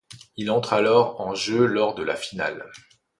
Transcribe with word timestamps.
Il 0.35 0.49
entre 0.49 0.73
alors 0.73 1.21
en 1.21 1.35
jeu 1.35 1.63
lors 1.67 1.93
de 1.93 2.01
la 2.01 2.15
finale. 2.15 2.71